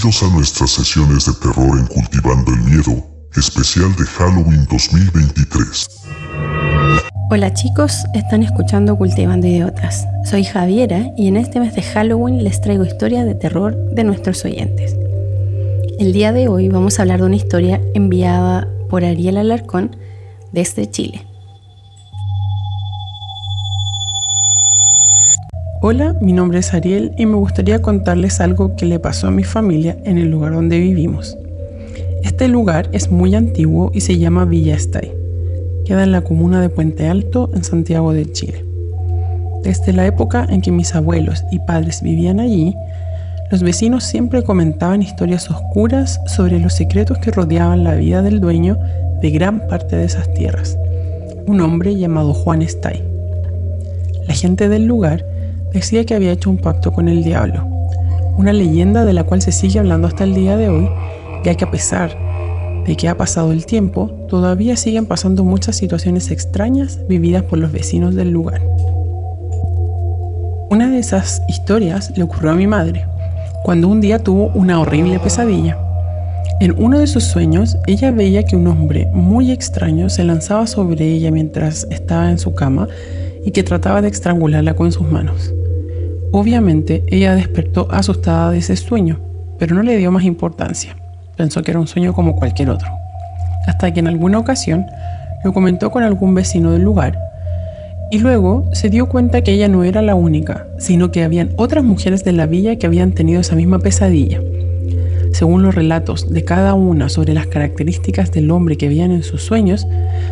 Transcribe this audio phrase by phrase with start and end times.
[0.00, 5.88] Bienvenidos a nuestras sesiones de terror en Cultivando el Miedo, especial de Halloween 2023.
[7.32, 10.06] Hola chicos, están escuchando Cultivando Idiotas.
[10.24, 14.44] Soy Javiera y en este mes de Halloween les traigo historias de terror de nuestros
[14.44, 14.94] oyentes.
[15.98, 19.96] El día de hoy vamos a hablar de una historia enviada por Ariel Alarcón
[20.52, 21.26] desde Chile.
[25.90, 29.42] Hola, mi nombre es Ariel y me gustaría contarles algo que le pasó a mi
[29.42, 31.38] familia en el lugar donde vivimos.
[32.22, 35.10] Este lugar es muy antiguo y se llama Villa Estay.
[35.86, 38.66] Queda en la comuna de Puente Alto, en Santiago de Chile.
[39.62, 42.74] Desde la época en que mis abuelos y padres vivían allí,
[43.50, 48.76] los vecinos siempre comentaban historias oscuras sobre los secretos que rodeaban la vida del dueño
[49.22, 50.76] de gran parte de esas tierras,
[51.46, 53.02] un hombre llamado Juan Estay.
[54.26, 55.24] La gente del lugar
[55.72, 57.66] decía que había hecho un pacto con el diablo,
[58.36, 60.88] una leyenda de la cual se sigue hablando hasta el día de hoy,
[61.44, 62.16] ya que a pesar
[62.86, 67.70] de que ha pasado el tiempo, todavía siguen pasando muchas situaciones extrañas vividas por los
[67.70, 68.62] vecinos del lugar.
[70.70, 73.04] Una de esas historias le ocurrió a mi madre,
[73.64, 75.78] cuando un día tuvo una horrible pesadilla.
[76.60, 81.06] En uno de sus sueños, ella veía que un hombre muy extraño se lanzaba sobre
[81.06, 82.88] ella mientras estaba en su cama
[83.44, 85.52] y que trataba de estrangularla con sus manos.
[86.32, 89.20] Obviamente, ella despertó asustada de ese sueño,
[89.58, 90.96] pero no le dio más importancia.
[91.36, 92.88] Pensó que era un sueño como cualquier otro.
[93.66, 94.86] Hasta que en alguna ocasión
[95.44, 97.18] lo comentó con algún vecino del lugar
[98.10, 101.84] y luego se dio cuenta que ella no era la única, sino que habían otras
[101.84, 104.40] mujeres de la villa que habían tenido esa misma pesadilla.
[105.32, 109.42] Según los relatos de cada una sobre las características del hombre que veían en sus
[109.42, 109.86] sueños,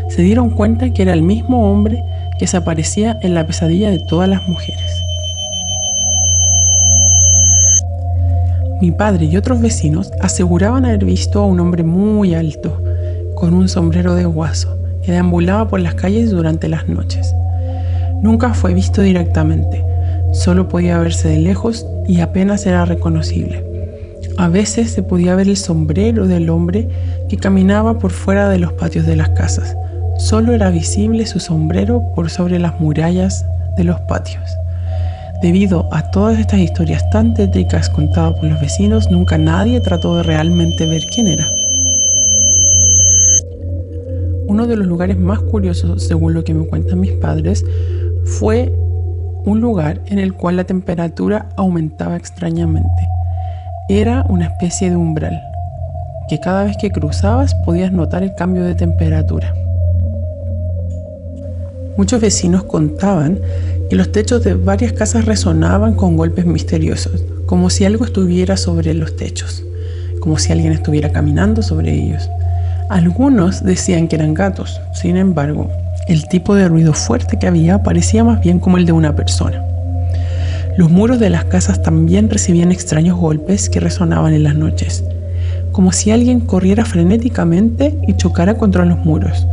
[0.08, 2.02] se dieron cuenta que era el mismo hombre
[2.38, 5.05] que se aparecía en la pesadilla de todas las mujeres.
[8.80, 12.82] Mi padre y otros vecinos aseguraban haber visto a un hombre muy alto,
[13.34, 17.34] con un sombrero de guaso, que deambulaba por las calles durante las noches.
[18.20, 19.82] Nunca fue visto directamente,
[20.32, 23.64] solo podía verse de lejos y apenas era reconocible.
[24.36, 26.88] A veces se podía ver el sombrero del hombre
[27.30, 29.74] que caminaba por fuera de los patios de las casas.
[30.18, 33.46] Solo era visible su sombrero por sobre las murallas
[33.78, 34.44] de los patios.
[35.42, 40.22] Debido a todas estas historias tan tétricas contadas por los vecinos, nunca nadie trató de
[40.22, 41.46] realmente ver quién era.
[44.48, 47.64] Uno de los lugares más curiosos, según lo que me cuentan mis padres,
[48.38, 48.72] fue
[49.44, 52.88] un lugar en el cual la temperatura aumentaba extrañamente.
[53.90, 55.38] Era una especie de umbral,
[56.30, 59.54] que cada vez que cruzabas podías notar el cambio de temperatura.
[61.96, 63.38] Muchos vecinos contaban
[63.90, 68.94] y los techos de varias casas resonaban con golpes misteriosos, como si algo estuviera sobre
[68.94, 69.62] los techos,
[70.20, 72.28] como si alguien estuviera caminando sobre ellos.
[72.88, 75.70] Algunos decían que eran gatos, sin embargo,
[76.08, 79.64] el tipo de ruido fuerte que había parecía más bien como el de una persona.
[80.76, 85.04] Los muros de las casas también recibían extraños golpes que resonaban en las noches,
[85.72, 89.46] como si alguien corriera frenéticamente y chocara contra los muros,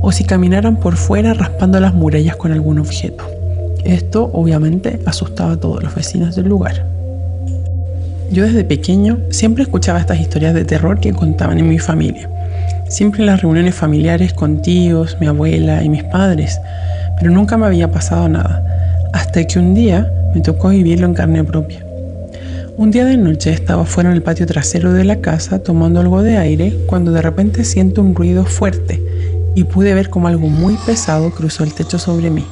[0.00, 3.41] o si caminaran por fuera raspando las murallas con algún objeto.
[3.84, 6.86] Esto obviamente asustaba a todos los vecinos del lugar.
[8.30, 12.30] Yo desde pequeño siempre escuchaba estas historias de terror que contaban en mi familia.
[12.88, 16.58] Siempre en las reuniones familiares con tíos, mi abuela y mis padres,
[17.18, 21.44] pero nunca me había pasado nada, hasta que un día me tocó vivirlo en carne
[21.44, 21.84] propia.
[22.78, 26.22] Un día de noche estaba fuera en el patio trasero de la casa tomando algo
[26.22, 29.02] de aire cuando de repente siento un ruido fuerte
[29.54, 32.46] y pude ver como algo muy pesado cruzó el techo sobre mí.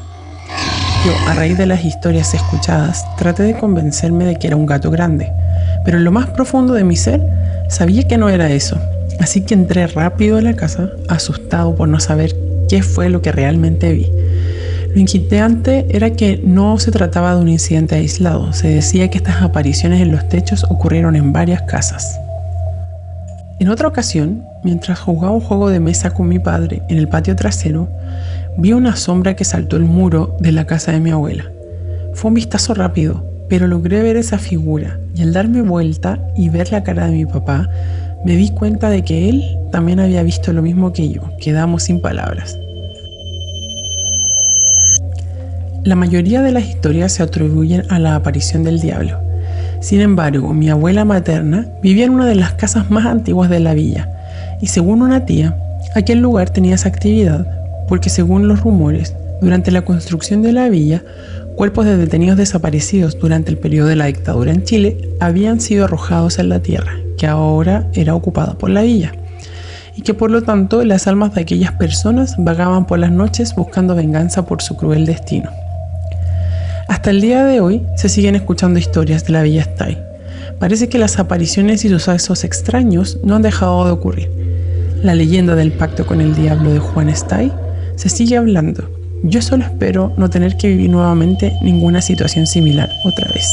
[1.26, 5.32] A raíz de las historias escuchadas, traté de convencerme de que era un gato grande,
[5.82, 7.22] pero en lo más profundo de mi ser
[7.70, 8.78] sabía que no era eso.
[9.18, 12.36] Así que entré rápido a la casa, asustado por no saber
[12.68, 14.12] qué fue lo que realmente vi.
[14.94, 19.40] Lo inquietante era que no se trataba de un incidente aislado, se decía que estas
[19.40, 22.20] apariciones en los techos ocurrieron en varias casas.
[23.60, 27.36] En otra ocasión, mientras jugaba un juego de mesa con mi padre en el patio
[27.36, 27.88] trasero,
[28.56, 31.44] Vi una sombra que saltó el muro de la casa de mi abuela.
[32.14, 36.72] Fue un vistazo rápido, pero logré ver esa figura y al darme vuelta y ver
[36.72, 37.70] la cara de mi papá,
[38.24, 41.22] me di cuenta de que él también había visto lo mismo que yo.
[41.40, 42.58] Quedamos sin palabras.
[45.84, 49.29] La mayoría de las historias se atribuyen a la aparición del diablo.
[49.80, 53.72] Sin embargo, mi abuela materna vivía en una de las casas más antiguas de la
[53.72, 54.08] villa
[54.60, 55.56] y según una tía,
[55.94, 57.46] aquel lugar tenía esa actividad
[57.88, 61.02] porque según los rumores, durante la construcción de la villa,
[61.56, 66.38] cuerpos de detenidos desaparecidos durante el periodo de la dictadura en Chile habían sido arrojados
[66.38, 69.12] en la tierra, que ahora era ocupada por la villa,
[69.96, 73.94] y que por lo tanto las almas de aquellas personas vagaban por las noches buscando
[73.94, 75.50] venganza por su cruel destino.
[76.90, 79.96] Hasta el día de hoy se siguen escuchando historias de la Villa Stay.
[80.58, 84.30] Parece que las apariciones y sucesos extraños no han dejado de ocurrir.
[85.02, 87.50] La leyenda del pacto con el diablo de Juan Stay
[87.96, 93.30] se sigue hablando yo solo espero no tener que vivir nuevamente ninguna situación similar otra
[93.32, 93.44] vez.